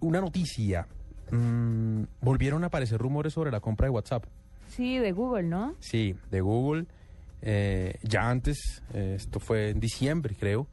Una 0.00 0.20
noticia. 0.20 0.86
Mm, 1.30 2.04
volvieron 2.20 2.64
a 2.64 2.68
aparecer 2.68 2.98
rumores 2.98 3.32
sobre 3.32 3.50
la 3.50 3.60
compra 3.60 3.86
de 3.86 3.90
WhatsApp. 3.90 4.24
Sí, 4.68 4.98
de 4.98 5.12
Google, 5.12 5.44
¿no? 5.44 5.74
Sí, 5.80 6.14
de 6.30 6.40
Google. 6.40 6.86
Eh, 7.42 7.98
ya 8.02 8.28
antes, 8.28 8.82
eh, 8.94 9.14
esto 9.16 9.40
fue 9.40 9.70
en 9.70 9.80
diciembre, 9.80 10.34
creo. 10.38 10.66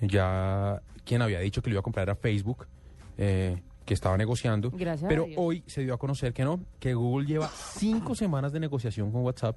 Ya 0.00 0.80
quien 1.04 1.22
había 1.22 1.40
dicho 1.40 1.62
que 1.62 1.70
lo 1.70 1.74
iba 1.74 1.80
a 1.80 1.82
comprar 1.82 2.04
era 2.04 2.14
Facebook, 2.14 2.66
eh, 3.18 3.60
que 3.84 3.94
estaba 3.94 4.16
negociando. 4.16 4.70
Gracias 4.70 5.08
Pero 5.08 5.26
hoy 5.36 5.62
se 5.66 5.82
dio 5.82 5.94
a 5.94 5.98
conocer 5.98 6.32
que 6.32 6.44
no, 6.44 6.60
que 6.78 6.94
Google 6.94 7.26
lleva 7.26 7.48
cinco 7.48 8.14
semanas 8.14 8.52
de 8.52 8.60
negociación 8.60 9.10
con 9.10 9.22
WhatsApp 9.22 9.56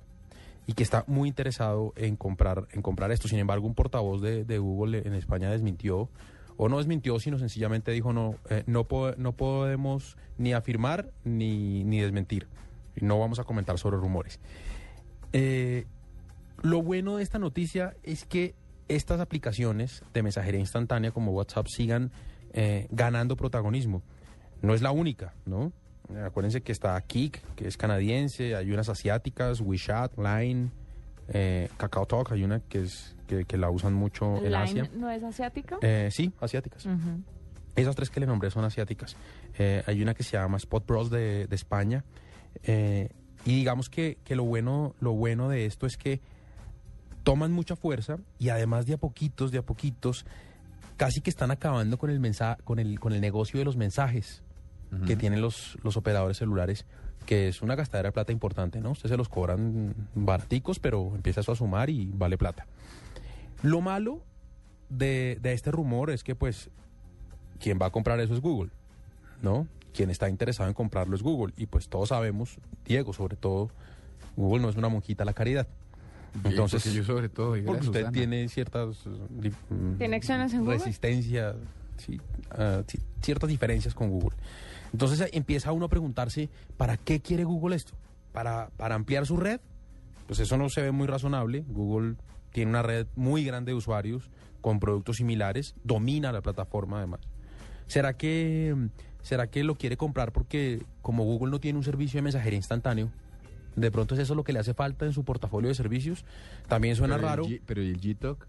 y 0.65 0.73
que 0.73 0.83
está 0.83 1.03
muy 1.07 1.27
interesado 1.27 1.93
en 1.95 2.15
comprar, 2.15 2.67
en 2.71 2.81
comprar 2.81 3.11
esto. 3.11 3.27
Sin 3.27 3.39
embargo, 3.39 3.67
un 3.67 3.75
portavoz 3.75 4.21
de, 4.21 4.45
de 4.45 4.57
Google 4.57 5.03
en 5.05 5.13
España 5.13 5.49
desmintió, 5.49 6.09
o 6.57 6.69
no 6.69 6.77
desmintió, 6.77 7.19
sino 7.19 7.37
sencillamente 7.39 7.91
dijo 7.91 8.13
no, 8.13 8.35
eh, 8.49 8.63
no, 8.67 8.85
no 9.17 9.31
podemos 9.33 10.17
ni 10.37 10.53
afirmar 10.53 11.11
ni, 11.23 11.83
ni 11.83 11.99
desmentir. 11.99 12.47
No 12.95 13.19
vamos 13.19 13.39
a 13.39 13.43
comentar 13.43 13.77
sobre 13.79 13.97
rumores. 13.97 14.39
Eh, 15.31 15.85
lo 16.61 16.81
bueno 16.83 17.17
de 17.17 17.23
esta 17.23 17.39
noticia 17.39 17.95
es 18.03 18.25
que 18.25 18.55
estas 18.87 19.19
aplicaciones 19.19 20.03
de 20.13 20.23
mensajería 20.23 20.59
instantánea 20.59 21.11
como 21.11 21.31
WhatsApp 21.31 21.67
sigan 21.67 22.11
eh, 22.53 22.87
ganando 22.91 23.35
protagonismo. 23.35 24.03
No 24.61 24.73
es 24.73 24.81
la 24.81 24.91
única, 24.91 25.33
¿no? 25.45 25.73
Acuérdense 26.23 26.61
que 26.61 26.71
está 26.71 26.99
Kik, 27.01 27.41
que 27.55 27.67
es 27.67 27.77
canadiense, 27.77 28.55
hay 28.55 28.71
unas 28.71 28.89
asiáticas, 28.89 29.61
WeChat, 29.61 30.17
Line, 30.17 30.69
eh, 31.29 31.69
KakaoTalk, 31.77 32.31
hay 32.31 32.43
una 32.43 32.59
que 32.59 32.81
es 32.81 33.15
que, 33.27 33.45
que 33.45 33.57
la 33.57 33.69
usan 33.69 33.93
mucho 33.93 34.43
en 34.43 34.53
Asia. 34.53 34.89
¿No 34.93 35.09
es 35.09 35.23
asiática? 35.23 35.77
Eh, 35.81 36.09
sí, 36.11 36.31
asiáticas. 36.39 36.87
Esas 37.75 37.95
tres 37.95 38.09
que 38.09 38.19
le 38.19 38.25
nombré 38.25 38.51
son 38.51 38.65
asiáticas. 38.65 39.15
Eh, 39.57 39.83
hay 39.87 40.01
una 40.01 40.13
que 40.13 40.23
se 40.23 40.37
llama 40.37 40.57
Spot 40.57 40.85
Bros 40.85 41.09
de, 41.09 41.47
de 41.47 41.55
España. 41.55 42.03
Eh, 42.63 43.09
y 43.45 43.55
digamos 43.55 43.89
que, 43.89 44.19
que 44.23 44.35
lo, 44.35 44.43
bueno, 44.43 44.95
lo 44.99 45.13
bueno 45.13 45.49
de 45.49 45.65
esto 45.65 45.85
es 45.87 45.97
que 45.97 46.21
toman 47.23 47.51
mucha 47.51 47.75
fuerza 47.75 48.17
y 48.37 48.49
además 48.49 48.85
de 48.85 48.93
a 48.93 48.97
poquitos, 48.97 49.51
de 49.51 49.57
a 49.57 49.61
poquitos, 49.63 50.25
casi 50.97 51.21
que 51.21 51.29
están 51.29 51.51
acabando 51.51 51.97
con 51.97 52.09
el, 52.09 52.19
mensa 52.19 52.57
con 52.63 52.79
el, 52.79 52.99
con 52.99 53.13
el 53.13 53.21
negocio 53.21 53.59
de 53.59 53.65
los 53.65 53.75
mensajes 53.75 54.43
que 55.05 55.15
tienen 55.15 55.41
los, 55.41 55.77
los 55.83 55.97
operadores 55.97 56.37
celulares, 56.37 56.85
que 57.25 57.47
es 57.47 57.61
una 57.61 57.75
gastadera 57.75 58.09
de 58.09 58.13
plata 58.13 58.31
importante, 58.31 58.81
¿no? 58.81 58.91
Ustedes 58.91 59.11
se 59.11 59.17
los 59.17 59.29
cobran 59.29 59.93
baraticos, 60.15 60.79
pero 60.79 61.13
empieza 61.15 61.41
eso 61.41 61.51
a 61.51 61.55
sumar 61.55 61.89
y 61.89 62.11
vale 62.13 62.37
plata. 62.37 62.65
Lo 63.61 63.81
malo 63.81 64.21
de, 64.89 65.37
de 65.41 65.53
este 65.53 65.71
rumor 65.71 66.09
es 66.09 66.23
que, 66.23 66.35
pues, 66.35 66.69
quien 67.59 67.79
va 67.81 67.87
a 67.87 67.89
comprar 67.91 68.19
eso 68.19 68.33
es 68.33 68.41
Google, 68.41 68.71
¿no? 69.41 69.67
Quien 69.93 70.09
está 70.09 70.27
interesado 70.27 70.67
en 70.67 70.73
comprarlo 70.73 71.15
es 71.15 71.21
Google. 71.21 71.53
Y 71.55 71.67
pues 71.67 71.87
todos 71.87 72.09
sabemos, 72.09 72.57
Diego 72.85 73.13
sobre 73.13 73.37
todo, 73.37 73.69
Google 74.35 74.61
no 74.63 74.69
es 74.69 74.75
una 74.75 74.89
monjita 74.89 75.23
a 75.23 75.25
la 75.25 75.33
caridad. 75.33 75.67
Entonces, 76.43 76.83
yo 76.93 77.03
sobre 77.03 77.29
todo, 77.29 77.51
porque 77.51 77.69
usted 77.71 77.99
Susana. 77.99 78.11
tiene 78.11 78.49
ciertas 78.49 79.07
¿Tiene 79.99 80.15
acciones 80.15 80.51
en 80.53 80.61
Google? 80.61 80.79
resistencia, 80.79 81.55
sí, 81.97 82.19
ah, 82.51 82.81
sí, 82.87 82.99
ciertas 83.21 83.49
diferencias 83.49 83.93
con 83.93 84.09
Google. 84.09 84.35
Entonces 84.93 85.19
eh, 85.21 85.29
empieza 85.33 85.71
uno 85.73 85.85
a 85.85 85.89
preguntarse, 85.89 86.49
¿para 86.77 86.95
qué 86.97 87.19
quiere 87.19 87.43
Google 87.43 87.75
esto? 87.75 87.93
¿Para, 88.31 88.69
para 88.77 88.95
ampliar 88.95 89.25
su 89.25 89.35
red? 89.37 89.59
Pues 90.27 90.39
eso 90.39 90.57
no 90.57 90.69
se 90.69 90.81
ve 90.81 90.91
muy 90.91 91.07
razonable. 91.07 91.65
Google 91.67 92.15
tiene 92.51 92.69
una 92.71 92.81
red 92.83 93.07
muy 93.15 93.43
grande 93.43 93.71
de 93.71 93.75
usuarios 93.77 94.29
con 94.61 94.79
productos 94.79 95.17
similares, 95.17 95.75
domina 95.83 96.31
la 96.31 96.41
plataforma 96.41 96.97
además. 96.99 97.19
¿Será 97.87 98.13
que, 98.13 98.73
¿Será 99.21 99.47
que 99.47 99.63
lo 99.63 99.75
quiere 99.75 99.97
comprar 99.97 100.31
porque 100.31 100.81
como 101.01 101.25
Google 101.25 101.51
no 101.51 101.59
tiene 101.59 101.77
un 101.77 101.83
servicio 101.83 102.19
de 102.19 102.21
mensajería 102.21 102.57
instantáneo, 102.57 103.11
de 103.75 103.91
pronto 103.91 104.13
es 104.15 104.21
eso 104.21 104.35
lo 104.35 104.43
que 104.43 104.53
le 104.53 104.59
hace 104.59 104.73
falta 104.73 105.05
en 105.05 105.11
su 105.13 105.25
portafolio 105.25 105.67
de 105.67 105.75
servicios? 105.75 106.23
También 106.69 106.95
suena 106.95 107.15
Pero 107.15 107.27
el 107.27 107.31
raro. 107.31 107.45
G- 107.45 107.61
pero 107.65 107.81
¿y 107.83 107.89
el 107.89 107.99
Gtalk? 107.99 108.47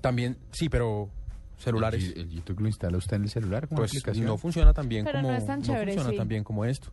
También, 0.00 0.36
sí, 0.52 0.68
pero 0.68 1.10
celulares. 1.58 2.12
El, 2.16 2.20
el 2.20 2.40
Gtalk 2.40 2.60
lo 2.60 2.66
instala 2.66 2.96
usted 2.96 3.16
en 3.16 3.22
el 3.24 3.28
celular 3.30 3.68
como 3.68 3.78
pues 3.80 3.90
aplicación. 3.90 4.26
no 4.26 4.38
funciona 4.38 4.72
tan 4.72 4.88
bien 4.88 5.04
Pero 5.04 5.18
como 5.20 5.32
no 5.32 5.36
es 5.38 5.44
tan 5.46 5.60
chévere, 5.62 5.92
funciona 5.92 6.10
sí. 6.10 6.16
tan 6.16 6.28
bien 6.28 6.44
como 6.44 6.64
esto. 6.64 6.90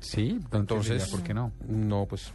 Sí, 0.00 0.38
Entonces, 0.52 1.08
¿por 1.08 1.22
qué 1.22 1.32
no? 1.34 1.50
No, 1.66 2.06
pues 2.06 2.32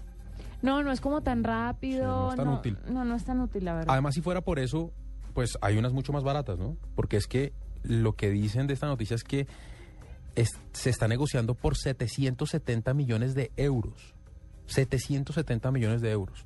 No, 0.61 0.81
no 0.83 0.91
es 0.91 0.99
como 1.01 1.21
tan 1.21 1.43
rápido. 1.43 2.01
Sí, 2.01 2.07
no 2.07 2.29
es 2.31 2.35
tan 2.35 2.47
útil. 2.47 2.77
No, 2.91 3.05
no 3.05 3.15
es 3.15 3.23
tan 3.23 3.39
útil, 3.39 3.63
la 3.65 3.73
verdad. 3.75 3.93
además 3.93 4.15
si 4.15 4.21
fuera 4.21 4.41
por 4.41 4.57
eso, 4.59 4.91
pues 5.33 5.51
hay 5.61 5.77
unas 5.77 5.93
mucho 5.93 6.11
más 6.11 6.23
baratas, 6.23 6.57
¿no? 6.57 6.75
Porque 6.95 7.17
es 7.17 7.27
que 7.27 7.53
lo 7.83 8.13
que 8.13 8.29
dicen 8.31 8.65
de 8.67 8.73
esta 8.73 8.87
noticia 8.87 9.15
es 9.15 9.23
que 9.23 9.47
es- 10.35 10.57
se 10.73 10.89
está 10.89 11.07
negociando 11.07 11.53
por 11.53 11.77
770 11.77 12.93
millones 12.93 13.35
de 13.35 13.51
euros. 13.55 14.15
770 14.67 15.71
millones 15.71 16.01
de 16.01 16.11
euros. 16.11 16.45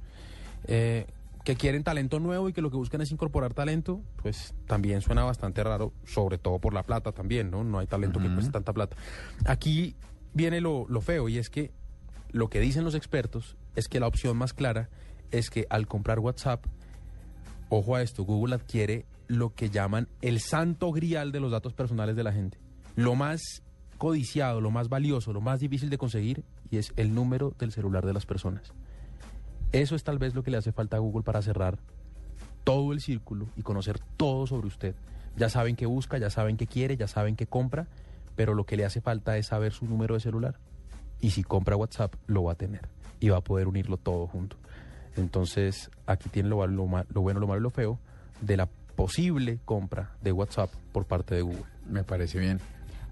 Eh, 0.66 1.08
que 1.44 1.56
quieren 1.56 1.84
talento 1.84 2.20
nuevo 2.20 2.48
y 2.48 2.54
que 2.54 2.62
lo 2.62 2.72
que 2.72 2.78
buscan 2.78 3.02
es 3.02 3.12
incorporar 3.12 3.54
talento, 3.54 4.02
pues 4.22 4.54
también 4.66 5.02
suena 5.02 5.24
bastante 5.24 5.64
raro, 5.64 5.94
sobre 6.06 6.38
todo 6.38 6.60
por 6.60 6.74
la 6.74 6.84
plata 6.84 7.12
también, 7.12 7.52
¿no? 7.52 7.64
No 7.64 7.80
hay 7.80 7.88
talento 7.88 8.20
que 8.20 8.34
cueste 8.34 8.52
tanta 8.52 8.72
plata. 8.74 8.96
Aquí 9.46 9.96
viene 10.34 10.62
lo, 10.62 10.86
lo 10.88 11.02
feo 11.02 11.28
y 11.28 11.38
es 11.38 11.50
que 11.50 11.72
lo 12.32 12.50
que 12.50 12.60
dicen 12.60 12.84
los 12.84 12.96
expertos 12.96 13.58
es 13.76 13.88
que 13.88 14.00
la 14.00 14.08
opción 14.08 14.38
más 14.38 14.54
clara 14.54 14.90
es 15.32 15.50
que 15.50 15.68
al 15.70 15.88
comprar 15.88 16.20
WhatsApp, 16.20 16.66
ojo 17.70 17.96
a 17.96 18.02
esto, 18.02 18.24
Google 18.24 18.56
adquiere 18.56 19.06
lo 19.28 19.54
que 19.54 19.70
llaman 19.70 20.08
el 20.22 20.40
santo 20.40 20.92
grial 20.92 21.32
de 21.32 21.40
los 21.40 21.52
datos 21.52 21.74
personales 21.74 22.16
de 22.16 22.24
la 22.24 22.32
gente. 22.32 22.58
Lo 22.96 23.16
más 23.16 23.64
codiciado, 23.98 24.62
lo 24.62 24.72
más 24.72 24.90
valioso, 24.90 25.34
lo 25.34 25.42
más 25.42 25.60
difícil 25.60 25.90
de 25.90 25.98
conseguir 25.98 26.44
y 26.70 26.78
es 26.78 26.94
el 26.96 27.14
número 27.14 27.54
del 27.58 27.72
celular 27.72 28.06
de 28.06 28.14
las 28.14 28.26
personas. 28.26 28.74
Eso 29.74 29.96
es 29.96 30.04
tal 30.04 30.18
vez 30.20 30.34
lo 30.36 30.44
que 30.44 30.52
le 30.52 30.58
hace 30.58 30.72
falta 30.72 30.96
a 30.98 31.00
Google 31.00 31.24
para 31.24 31.42
cerrar 31.42 31.78
todo 32.64 32.94
el 32.94 33.02
círculo 33.02 33.48
y 33.58 33.62
conocer 33.64 34.00
todo 34.18 34.48
sobre 34.48 34.68
usted. 34.68 34.96
Ya 35.36 35.50
saben 35.50 35.76
qué 35.76 35.86
busca, 35.86 36.18
ya 36.18 36.30
saben 36.30 36.56
qué 36.58 36.68
quiere, 36.68 36.96
ya 36.96 37.08
saben 37.08 37.36
qué 37.36 37.48
compra, 37.48 37.88
pero 38.36 38.54
lo 38.54 38.66
que 38.66 38.78
le 38.78 38.86
hace 38.86 39.02
falta 39.02 39.36
es 39.38 39.48
saber 39.48 39.74
su 39.74 39.86
número 39.86 40.14
de 40.14 40.22
celular. 40.22 40.56
Y 41.20 41.32
si 41.32 41.44
compra 41.44 41.76
WhatsApp, 41.76 42.14
lo 42.28 42.44
va 42.44 42.54
a 42.54 42.56
tener 42.56 42.88
y 43.20 43.30
va 43.30 43.38
a 43.38 43.42
poder 43.42 43.68
unirlo 43.68 43.98
todo 43.98 44.28
junto. 44.28 44.58
Entonces, 45.18 45.90
aquí 46.06 46.30
tiene 46.30 46.50
lo, 46.50 46.66
lo 46.68 46.86
ma- 46.88 47.06
lo 47.14 47.22
bueno, 47.22 47.40
lo 47.40 47.48
malo 47.48 47.60
y 47.60 47.64
lo 47.64 47.70
feo 47.70 48.00
de 48.42 48.58
la 48.58 48.68
posible 48.96 49.60
compra 49.66 50.12
de 50.22 50.32
WhatsApp 50.32 50.72
por 50.92 51.06
parte 51.06 51.34
de 51.36 51.42
Google. 51.42 51.66
Me 51.90 52.04
parece 52.04 52.40
bien. 52.40 52.60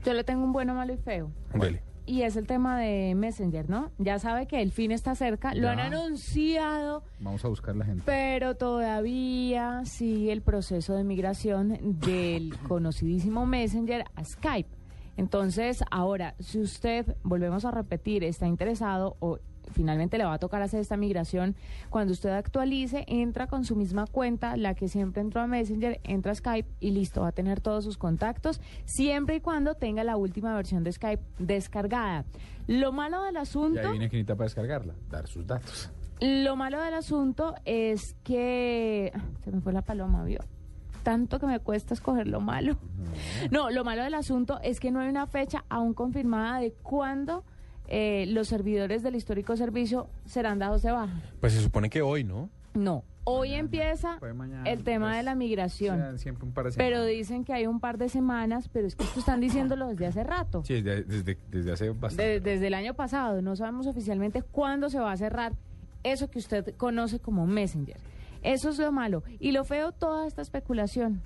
Yo 0.06 0.14
le 0.14 0.24
tengo 0.24 0.44
un 0.44 0.52
bueno, 0.54 0.74
malo 0.76 0.94
y 0.94 0.98
feo. 0.98 1.32
Dele. 1.54 1.82
Y 2.12 2.24
es 2.24 2.36
el 2.36 2.46
tema 2.46 2.78
de 2.78 3.16
Messenger, 3.16 3.70
¿no? 3.70 3.90
Ya 3.98 4.20
sabe 4.20 4.46
que 4.46 4.62
el 4.62 4.74
fin 4.74 4.92
está 4.92 5.16
cerca. 5.16 5.54
Lo 5.54 5.62
Ya. 5.62 5.72
han 5.72 5.80
anunciado, 5.80 7.04
Vamos 7.22 7.46
a 7.46 7.48
buscar 7.48 7.74
la 7.78 7.86
gente. 7.86 8.04
pero 8.06 8.56
todavía 8.56 9.84
sigue 9.86 10.34
el 10.34 10.42
proceso 10.42 10.94
de 10.94 11.06
migración 11.06 11.78
del 12.02 12.54
conocidísimo 12.68 13.46
Messenger 13.46 14.04
a 14.16 14.26
Skype. 14.26 14.70
Entonces, 15.16 15.84
ahora, 15.90 16.36
si 16.40 16.60
usted, 16.60 17.16
volvemos 17.24 17.64
a 17.64 17.72
repetir, 17.72 18.24
está 18.26 18.46
interesado 18.46 19.16
o 19.20 19.40
finalmente 19.72 20.18
le 20.18 20.26
va 20.26 20.34
a 20.34 20.40
tocar 20.40 20.62
hacer 20.62 20.80
esta 20.80 20.98
migración, 20.98 21.56
cuando 21.90 22.14
usted 22.14 22.30
actualice, 22.30 23.06
entra 23.08 23.48
con 23.48 23.66
su 23.66 23.76
misma 23.76 24.06
cuenta, 24.08 24.58
la 24.58 24.76
que 24.76 24.88
siempre 24.88 25.22
entró 25.22 25.42
a 25.42 25.48
Messenger, 25.48 26.00
entra 26.04 26.32
a 26.32 26.36
Skype 26.36 26.70
y 26.80 26.92
listo, 26.92 27.22
va 27.22 27.30
a 27.30 27.32
tener 27.32 27.62
todos 27.62 27.84
sus 27.84 27.98
contactos, 27.98 28.62
siempre 28.86 29.36
y 29.36 29.42
cuando 29.42 29.76
tenga 29.76 30.04
la 30.04 30.18
última 30.18 30.56
versión 30.56 30.84
de 30.84 30.92
Skype 30.92 31.24
descargada. 31.40 32.26
Lo 32.68 32.92
malo 32.92 33.24
del 33.24 33.36
Y 33.36 33.38
asunto... 33.40 33.80
ahí 33.80 33.92
viene 33.92 34.10
Quinita 34.10 34.36
para 34.36 34.46
descargarla, 34.46 34.94
dar 35.10 35.28
sus 35.28 35.46
datos. 35.46 35.92
Lo 36.22 36.56
malo 36.56 36.80
del 36.80 36.94
asunto 36.94 37.56
es 37.66 38.16
que 38.24 39.12
ah, 39.16 39.22
se 39.44 39.52
me 39.52 39.60
fue 39.60 39.74
la 39.74 39.82
paloma, 39.82 40.24
¿vio? 40.24 40.40
Tanto 41.02 41.40
que 41.40 41.48
me 41.48 41.60
cuesta 41.60 41.96
escoger 41.96 42.28
lo 42.28 42.42
malo. 42.42 42.78
No, 43.50 43.72
lo 43.72 43.84
malo 43.84 44.04
del 44.04 44.14
asunto 44.14 44.60
es 44.62 44.80
que 44.80 44.92
no 44.92 45.00
hay 45.00 45.10
una 45.10 45.26
fecha 45.26 45.66
aún 45.68 45.96
confirmada 45.96 46.60
de 46.60 46.74
cuándo 46.74 47.44
eh, 47.94 48.26
los 48.28 48.48
servidores 48.48 49.04
del 49.04 49.16
histórico 49.16 49.58
servicio 49.58 50.08
serán 50.26 50.60
dados 50.60 50.82
de 50.82 50.92
baja. 50.92 51.22
Pues 51.42 51.52
se 51.54 51.62
supone 51.62 51.90
que 51.90 52.02
hoy, 52.02 52.24
¿no? 52.24 52.50
No, 52.74 53.04
Hoy 53.26 53.54
empieza 53.54 54.18
mañana, 54.34 54.64
el 54.70 54.84
tema 54.86 55.08
pues, 55.08 55.18
de 55.18 55.24
la 55.24 55.36
migración. 55.36 55.98
sea, 56.00 56.18
siempre 56.18 56.46
un 56.46 56.54
par 56.54 56.72
de 56.72 56.78
Pero 56.78 57.04
dicen 57.04 57.44
que 57.44 57.52
hay 57.54 57.68
un 57.68 57.80
par 57.82 57.98
de 57.98 58.08
semanas, 58.08 58.70
pero 58.72 58.88
es 58.88 58.96
que 58.96 59.04
esto 59.04 59.20
están 59.20 59.42
diciéndolo 59.42 59.88
desde 59.90 60.08
hace 60.08 60.24
rato. 60.24 60.64
Sí, 60.66 60.82
desde, 60.82 61.04
desde, 61.04 61.38
desde 61.52 61.72
hace 61.74 61.90
bastante. 61.90 62.24
De- 62.24 62.40
desde 62.40 62.68
el 62.68 62.74
año 62.74 62.94
pasado. 62.94 63.42
No 63.42 63.56
sabemos 63.58 63.88
oficialmente 63.88 64.42
cuándo 64.42 64.90
se 64.90 65.00
va 65.00 65.12
a 65.12 65.18
cerrar 65.18 65.52
eso 66.04 66.30
que 66.32 66.40
usted 66.40 66.74
conoce 66.78 67.20
como 67.20 67.46
Messenger. 67.46 67.98
Eso 68.42 68.70
es 68.70 68.80
lo 68.80 68.92
malo. 68.92 69.22
Y 69.40 69.52
lo 69.52 69.66
feo, 69.66 69.92
toda 69.92 70.26
esta 70.26 70.42
especulación. 70.42 71.22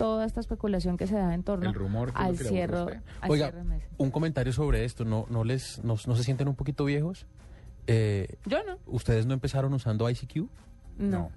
Toda 0.00 0.24
esta 0.24 0.40
especulación 0.40 0.96
que 0.96 1.06
se 1.06 1.14
da 1.14 1.34
en 1.34 1.42
torno 1.42 1.68
El 1.68 1.74
rumor, 1.74 2.10
al 2.14 2.32
usted. 2.32 2.46
al 3.20 3.30
Oiga, 3.30 3.50
cierre 3.50 3.64
Messenger. 3.64 3.88
un 3.98 4.10
comentario 4.10 4.52
sobre 4.54 4.86
esto. 4.86 5.04
¿No, 5.04 5.26
no, 5.28 5.44
les, 5.44 5.84
no, 5.84 5.96
no 6.06 6.16
se 6.16 6.24
sienten 6.24 6.48
un 6.48 6.54
poquito 6.54 6.86
viejos? 6.86 7.26
Eh, 7.86 8.36
Yo 8.46 8.58
no. 8.66 8.78
¿Ustedes 8.86 9.26
no 9.26 9.34
empezaron 9.34 9.74
usando 9.74 10.08
ICQ? 10.08 10.48
No. 10.96 11.30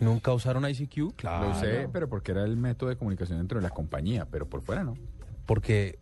¿Nunca 0.00 0.34
usaron 0.34 0.68
ICQ? 0.68 1.14
Claro. 1.16 1.46
Lo 1.48 1.56
usé, 1.56 1.88
pero 1.90 2.10
porque 2.10 2.32
era 2.32 2.44
el 2.44 2.58
método 2.58 2.90
de 2.90 2.96
comunicación 2.96 3.38
dentro 3.38 3.58
de 3.58 3.62
la 3.62 3.70
compañía, 3.70 4.26
pero 4.30 4.46
por 4.46 4.60
fuera 4.60 4.84
no. 4.84 4.92
Porque 5.46 5.98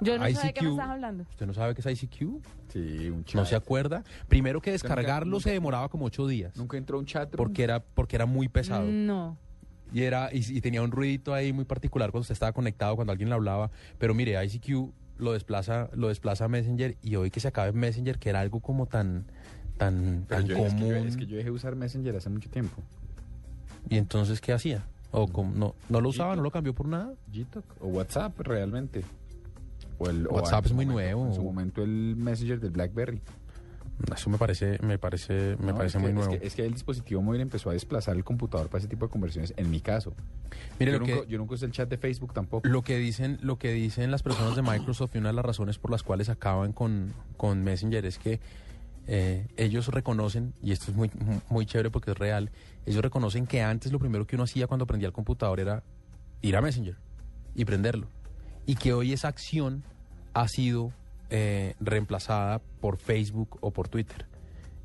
Yo 0.00 0.18
no 0.18 0.26
sé 0.26 0.48
de 0.48 0.52
qué 0.52 0.60
me 0.62 0.68
ICQ 0.68 0.72
estás 0.78 0.88
hablando. 0.90 1.24
¿Usted 1.30 1.46
no 1.46 1.54
sabe 1.54 1.74
qué 1.74 1.80
es 1.88 2.02
ICQ? 2.02 2.42
Sí, 2.68 3.08
un 3.10 3.24
chat. 3.24 3.36
¿No 3.36 3.46
se 3.46 3.56
acuerda? 3.56 4.02
Primero 4.28 4.60
que 4.60 4.72
descargarlo 4.72 5.30
nunca- 5.30 5.44
se 5.44 5.52
demoraba 5.52 5.88
como 5.88 6.04
ocho 6.04 6.26
días. 6.26 6.54
Nunca 6.56 6.76
entró 6.76 6.98
un 6.98 7.06
chat. 7.06 7.34
Porque 7.34 7.62
era, 7.64 7.80
porque 7.80 8.16
era 8.16 8.26
muy 8.26 8.48
pesado. 8.48 8.84
No. 8.90 9.38
Y, 9.94 10.02
era, 10.02 10.28
y, 10.32 10.38
y 10.56 10.60
tenía 10.60 10.82
un 10.82 10.90
ruidito 10.90 11.32
ahí 11.32 11.52
muy 11.52 11.64
particular 11.64 12.10
cuando 12.10 12.22
usted 12.22 12.32
estaba 12.32 12.52
conectado, 12.52 12.96
cuando 12.96 13.12
alguien 13.12 13.28
le 13.30 13.36
hablaba. 13.36 13.70
Pero 13.98 14.12
mire, 14.12 14.44
ICQ 14.44 14.90
lo 15.18 15.32
desplaza, 15.32 15.88
lo 15.94 16.08
desplaza 16.08 16.46
a 16.46 16.48
Messenger 16.48 16.96
y 17.00 17.14
hoy 17.14 17.30
que 17.30 17.38
se 17.40 17.46
acabe 17.48 17.72
Messenger, 17.72 18.18
que 18.18 18.28
era 18.30 18.40
algo 18.40 18.58
como 18.60 18.86
tan, 18.86 19.24
tan, 19.78 20.24
tan 20.26 20.44
yo- 20.46 20.56
es, 20.56 20.74
que 20.74 20.80
yo, 20.80 20.86
común. 20.88 21.06
es 21.06 21.16
que 21.16 21.26
yo 21.26 21.36
dejé 21.36 21.50
de 21.50 21.54
usar 21.54 21.76
Messenger 21.76 22.16
hace 22.16 22.28
mucho 22.28 22.50
tiempo. 22.50 22.82
Y 23.88 23.96
entonces, 23.96 24.40
¿qué 24.40 24.52
hacía? 24.52 24.84
O 25.12 25.28
como, 25.28 25.54
no, 25.54 25.74
no 25.88 26.00
lo 26.00 26.08
usaba, 26.08 26.34
no 26.34 26.42
lo 26.42 26.50
cambió 26.50 26.74
por 26.74 26.88
nada. 26.88 27.12
Gtalk 27.32 27.64
o 27.80 27.86
WhatsApp 27.86 28.36
realmente. 28.40 29.04
O 29.98 30.10
el, 30.10 30.26
WhatsApp 30.26 30.66
es 30.66 30.72
muy 30.72 30.86
momento- 30.86 30.92
nuevo. 31.14 31.26
En 31.28 31.34
su 31.36 31.42
momento 31.44 31.82
el 31.84 32.16
Messenger 32.16 32.58
del 32.58 32.70
BlackBerry. 32.72 33.20
Eso 34.12 34.28
me 34.28 34.38
parece, 34.38 34.78
me 34.82 34.98
parece, 34.98 35.56
me 35.58 35.72
No, 35.72 35.76
parece 35.76 35.98
muy 35.98 36.08
que, 36.08 36.14
nuevo. 36.14 36.32
Es 36.32 36.40
que, 36.40 36.46
es 36.46 36.54
que 36.54 36.66
el 36.66 36.72
dispositivo 36.72 37.22
móvil 37.22 37.40
empezó 37.40 37.70
a 37.70 37.72
desplazar 37.72 38.16
el 38.16 38.24
computador 38.24 38.68
para 38.68 38.80
ese 38.80 38.88
tipo 38.88 39.06
de 39.06 39.12
conversiones, 39.12 39.54
en 39.56 39.70
mi 39.70 39.80
caso. 39.80 40.12
Mire, 40.78 40.92
yo, 40.92 40.98
lo 40.98 41.06
nunca, 41.06 41.22
que, 41.22 41.30
yo 41.30 41.38
nunca 41.38 41.54
usé 41.54 41.66
el 41.66 41.72
chat 41.72 41.88
de 41.88 41.96
Facebook 41.96 42.32
tampoco. 42.32 42.68
lo 42.68 42.82
que 42.82 42.98
dicen, 42.98 43.38
lo 43.40 43.58
que 43.58 43.72
dicen 43.72 44.10
las 44.10 44.22
personas 44.22 44.56
de 44.56 44.62
Microsoft 44.62 45.14
y 45.14 45.18
una 45.18 45.28
de 45.28 45.34
las 45.34 45.44
razones 45.44 45.78
por 45.78 45.90
las 45.90 46.02
cuales 46.02 46.28
acaban 46.28 46.72
con, 46.72 47.12
con 47.36 47.62
Messenger 47.62 48.04
es 48.04 48.18
que 48.18 48.40
eh, 49.06 49.46
ellos 49.56 49.88
reconocen, 49.88 50.54
y 50.62 50.72
esto 50.72 50.90
es 50.90 50.96
muy, 50.96 51.10
muy 51.48 51.66
chévere 51.66 51.90
porque 51.90 52.12
es 52.12 52.18
real, 52.18 52.50
ellos 52.86 53.02
reconocen 53.02 53.46
que 53.46 53.62
antes 53.62 53.92
lo 53.92 53.98
primero 53.98 54.26
que 54.26 54.36
uno 54.36 54.44
hacía 54.44 54.66
cuando 54.66 54.86
prendía 54.86 55.08
el 55.08 55.12
computador 55.12 55.60
era 55.60 55.82
ir 56.42 56.56
a 56.56 56.60
Messenger 56.60 56.96
y 57.54 57.64
prenderlo. 57.64 58.08
Y 58.66 58.76
que 58.76 58.92
hoy 58.92 59.12
esa 59.12 59.28
acción 59.28 59.84
ha 60.32 60.48
sido 60.48 60.92
eh, 61.30 61.74
reemplazada 61.80 62.60
por 62.80 62.96
Facebook 62.98 63.58
o 63.60 63.70
por 63.72 63.88
Twitter. 63.88 64.26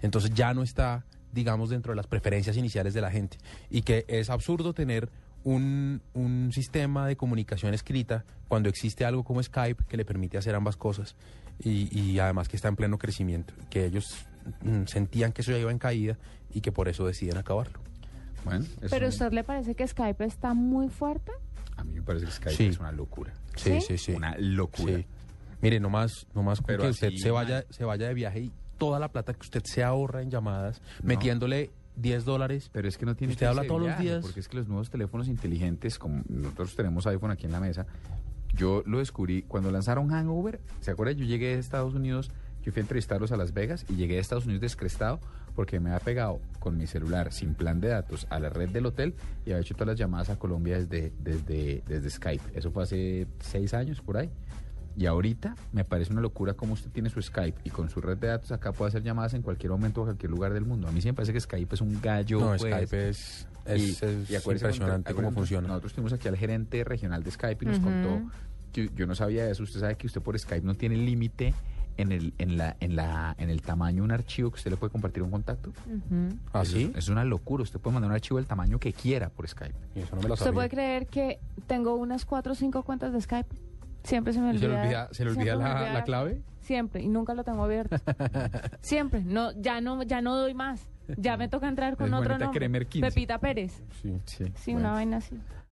Entonces 0.02 0.32
ya 0.34 0.54
no 0.54 0.64
está, 0.64 1.06
digamos, 1.34 1.70
dentro 1.70 1.92
de 1.92 1.98
las 1.98 2.08
preferencias 2.08 2.56
iniciales 2.58 2.94
de 2.94 3.02
la 3.02 3.12
gente. 3.12 3.38
Y 3.70 3.82
que 3.82 4.06
es 4.08 4.30
absurdo 4.30 4.74
tener 4.74 5.10
un, 5.44 6.02
un 6.14 6.52
sistema 6.54 7.08
de 7.08 7.16
comunicación 7.16 7.74
escrita 7.74 8.26
cuando 8.48 8.70
existe 8.70 9.06
algo 9.06 9.24
como 9.24 9.42
Skype 9.44 9.84
que 9.86 9.98
le 9.98 10.06
permite 10.06 10.38
hacer 10.38 10.56
ambas 10.56 10.76
cosas. 10.78 11.16
Y, 11.62 11.90
y 11.98 12.20
además 12.20 12.48
que 12.48 12.56
está 12.56 12.70
en 12.70 12.76
pleno 12.78 12.98
crecimiento. 12.98 13.54
Que 13.70 13.86
ellos 13.86 14.26
mm, 14.62 14.86
sentían 14.86 15.32
que 15.34 15.42
eso 15.42 15.52
ya 15.52 15.58
iba 15.60 15.72
en 15.72 15.80
caída 15.80 16.18
y 16.54 16.62
que 16.62 16.72
por 16.72 16.88
eso 16.88 17.06
deciden 17.06 17.38
acabarlo. 17.38 17.80
Bueno, 18.46 18.66
¿Pero 18.90 19.06
a 19.08 19.10
usted 19.10 19.34
le 19.34 19.44
parece 19.44 19.76
que 19.76 19.86
Skype 19.86 20.24
está 20.24 20.54
muy 20.54 20.88
fuerte? 20.90 21.32
a 21.76 21.84
mí 21.84 21.94
me 21.94 22.02
parece 22.02 22.26
que 22.26 22.32
Skype 22.32 22.56
Sí. 22.56 22.66
es 22.68 22.80
una 22.80 22.92
locura. 22.92 23.34
Sí, 23.56 23.80
¿Sí? 23.80 23.82
sí, 23.82 23.98
sí. 23.98 24.12
Una 24.14 24.36
locura. 24.38 24.96
Sí. 24.98 25.06
Mire, 25.62 25.80
nomás, 25.80 26.26
nomás 26.34 26.62
Pero 26.66 26.84
que 26.84 26.90
usted 26.90 27.12
se 27.18 27.32
vaya, 27.32 27.66
se 27.70 27.84
vaya 27.86 28.08
de 28.08 28.14
viaje 28.14 28.40
y 28.42 28.52
toda 28.78 29.00
la 29.00 29.10
plata 29.12 29.34
que 29.34 29.42
usted 29.42 29.62
se 29.66 29.84
ahorra 29.84 30.22
en 30.22 30.32
llamadas, 30.32 30.82
No. 31.02 31.08
metiéndole 31.10 31.70
10 31.98 32.24
dólares. 32.26 32.70
Pero 32.72 32.88
es 32.88 32.98
que 32.98 33.06
no 33.06 33.16
tiene 33.16 33.34
Usted 33.34 33.46
que 33.46 33.50
habla 33.50 33.64
todos 33.66 33.82
los 33.82 33.98
días. 34.00 34.22
Porque 34.22 34.40
es 34.40 34.48
que 34.48 34.58
los 34.58 34.68
nuevos 34.68 34.90
teléfonos 34.90 35.28
inteligentes, 35.28 36.00
como 36.00 36.24
nosotros 36.30 36.76
tenemos 36.76 37.06
iPhone 37.08 37.32
aquí 37.32 37.46
en 37.46 37.52
la 37.52 37.60
mesa, 37.60 37.86
yo 38.56 38.84
lo 38.86 39.00
descubrí 39.00 39.44
cuando 39.44 39.70
lanzaron 39.72 40.08
Hangover. 40.10 40.60
¿Se 40.80 40.92
acuerda? 40.92 41.12
Yo 41.12 41.26
llegué 41.26 41.48
de 41.48 41.60
Estados 41.60 41.94
Unidos, 41.94 42.32
yo 42.64 42.72
fui 42.72 42.80
a 42.80 42.84
entrevistarlos 42.84 43.32
a 43.32 43.38
Las 43.38 43.54
Vegas 43.54 43.86
y 43.90 43.96
llegué 43.96 44.16
de 44.16 44.22
Estados 44.22 44.46
Unidos 44.46 44.62
descrestado 44.62 45.20
porque 45.56 45.80
me 45.82 45.90
había 45.90 46.00
pegado 46.00 46.40
con 46.60 46.78
mi 46.78 46.88
celular 46.88 47.34
sin 47.34 47.54
plan 47.54 47.82
de 47.82 47.90
datos 47.90 48.28
a 48.30 48.40
la 48.40 48.50
red 48.50 48.70
del 48.70 48.86
hotel 48.86 49.14
y 49.46 49.52
había 49.52 49.62
hecho 49.62 49.74
todas 49.74 49.88
las 49.90 50.00
llamadas 50.00 50.30
a 50.30 50.40
Colombia 50.40 50.78
desde, 50.78 51.12
desde, 51.20 51.84
desde 51.86 52.10
Skype. 52.10 52.44
Eso 52.58 52.72
fue 52.72 52.84
hace 52.84 53.28
seis 53.40 53.74
años 53.74 54.00
por 54.02 54.16
ahí. 54.18 54.30
Y 54.98 55.06
ahorita 55.06 55.56
me 55.72 55.86
parece 55.86 56.12
una 56.12 56.22
locura 56.22 56.54
cómo 56.56 56.74
usted 56.74 56.90
tiene 56.92 57.10
su 57.10 57.22
Skype 57.22 57.62
y 57.64 57.70
con 57.70 57.90
su 57.90 58.02
red 58.02 58.18
de 58.18 58.28
datos 58.28 58.52
acá 58.52 58.74
puede 58.74 58.90
hacer 58.90 59.02
llamadas 59.04 59.34
en 59.34 59.42
cualquier 59.42 59.72
momento 59.72 60.02
a 60.02 60.06
cualquier 60.06 60.30
lugar 60.32 60.54
del 60.54 60.66
mundo. 60.66 60.88
A 60.88 60.92
mí 60.92 61.02
sí 61.02 61.08
me 61.08 61.14
parece 61.14 61.32
que 61.32 61.40
Skype 61.40 61.74
es 61.76 61.82
un 61.82 62.02
gallo. 62.02 62.40
No, 62.40 62.48
pues. 62.58 62.62
Skype 62.62 63.10
es, 63.10 63.48
es, 63.66 63.82
Y- 63.82 64.06
es 64.06 64.30
y 64.32 64.36
acuérdese 64.36 64.66
impresionante 64.66 65.14
cómo 65.14 65.32
funciona. 65.32 65.68
Nosotros 65.70 65.94
tuvimos 65.94 66.14
aquí 66.14 66.28
al 66.28 66.36
gerente 66.38 66.84
regional 66.84 67.24
de 67.24 67.32
Skype 67.32 67.64
y 67.64 67.68
nos 67.70 67.80
contó 67.80 68.22
que 68.74 68.90
yo 68.96 69.08
no 69.08 69.16
sabía 69.16 69.50
eso. 69.50 69.64
Usted 69.64 69.80
sabe 69.80 69.96
que 69.96 70.08
usted 70.08 70.22
por 70.22 70.38
Skype 70.38 70.66
no 70.66 70.74
tiene 70.76 70.98
límite 70.98 71.54
en 71.98 72.12
el, 72.12 72.34
en 72.38 72.58
la, 72.58 72.76
en 72.80 72.96
la, 72.96 73.36
en 73.38 73.50
el 73.50 73.62
tamaño 73.62 73.98
de 73.98 74.02
un 74.04 74.12
archivo 74.12 74.52
que 74.52 74.56
usted 74.56 74.72
le 74.72 74.78
puede 74.78 74.92
compartir 74.92 75.22
a 75.22 75.26
un 75.26 75.32
contacto. 75.32 75.70
Ujú. 75.70 76.36
¿Ah, 76.54 76.62
Eso 76.64 76.74
sí? 76.78 76.92
Es, 76.94 77.06
es 77.06 77.10
una 77.10 77.24
locura. 77.26 77.64
Usted 77.64 77.80
puede 77.80 77.94
mandar 77.94 78.10
un 78.10 78.16
archivo 78.16 78.38
del 78.38 78.48
tamaño 78.48 78.80
que 78.80 78.92
quiera 78.94 79.30
por 79.30 79.48
Skype. 79.48 79.76
Y 79.96 80.00
eso 80.00 80.16
no 80.16 80.22
me 80.22 80.28
lo 80.28 80.34
¿Usted 80.36 80.46
sabía. 80.46 80.56
puede 80.56 80.70
creer 80.70 81.08
que 81.08 81.40
tengo 81.68 81.96
unas 81.96 82.26
cuatro 82.26 82.52
o 82.54 82.56
cinco 82.56 82.84
cuentas 82.84 83.12
de 83.14 83.22
Skype? 83.22 83.50
Siempre 84.04 84.34
se 84.34 84.40
me 84.40 84.48
¿Y 84.48 84.50
olvida. 84.52 84.62
se 84.62 84.68
le 84.68 84.82
olvida, 84.82 85.10
se 85.12 85.24
le 85.26 85.30
olvida 85.32 85.44
siempre 85.44 85.64
me 85.64 85.70
la, 85.70 85.76
olvida 85.80 85.94
la 85.94 86.04
clave? 86.04 86.42
Siempre, 86.62 87.02
y 87.02 87.08
nunca 87.10 87.34
lo 87.34 87.44
tengo 87.44 87.64
abierto. 87.64 87.96
siempre. 88.82 89.22
No, 89.24 89.52
ya 89.60 89.82
no, 89.82 90.04
ya 90.04 90.22
no 90.22 90.36
doy 90.36 90.54
más. 90.54 90.88
Ya 91.18 91.38
me 91.38 91.48
toca 91.48 91.68
entrar 91.68 91.98
con 91.98 92.08
Es 92.08 92.14
otro 92.14 92.26
Juanita 92.26 92.46
nombre. 92.46 92.60
Kremer 92.60 92.88
15. 92.88 93.08
Pepita 93.10 93.40
Pérez. 93.40 93.84
Sí. 94.02 94.20
Sí. 94.26 94.46
Sí, 94.56 94.72
bueno. 94.74 94.88
una 94.90 94.92
vaina 94.98 95.18
así. 95.18 95.36